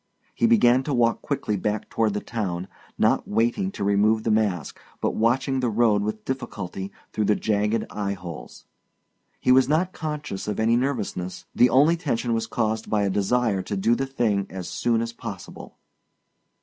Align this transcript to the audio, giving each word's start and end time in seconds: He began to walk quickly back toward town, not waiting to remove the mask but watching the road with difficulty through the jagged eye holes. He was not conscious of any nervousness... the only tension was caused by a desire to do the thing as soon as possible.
He 0.33 0.47
began 0.47 0.81
to 0.85 0.95
walk 0.95 1.21
quickly 1.21 1.55
back 1.57 1.87
toward 1.87 2.15
town, 2.25 2.67
not 2.97 3.27
waiting 3.27 3.69
to 3.73 3.83
remove 3.83 4.23
the 4.23 4.31
mask 4.31 4.79
but 4.99 5.13
watching 5.13 5.59
the 5.59 5.69
road 5.69 6.01
with 6.01 6.25
difficulty 6.25 6.91
through 7.13 7.25
the 7.25 7.35
jagged 7.35 7.85
eye 7.91 8.13
holes. 8.13 8.65
He 9.39 9.51
was 9.51 9.69
not 9.69 9.93
conscious 9.93 10.47
of 10.47 10.59
any 10.59 10.75
nervousness... 10.75 11.45
the 11.53 11.69
only 11.69 11.97
tension 11.97 12.33
was 12.33 12.47
caused 12.47 12.89
by 12.89 13.03
a 13.03 13.11
desire 13.11 13.61
to 13.61 13.77
do 13.77 13.93
the 13.93 14.07
thing 14.07 14.47
as 14.49 14.67
soon 14.67 15.03
as 15.03 15.13
possible. 15.13 15.77